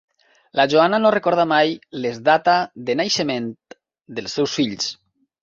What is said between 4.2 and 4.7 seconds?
seus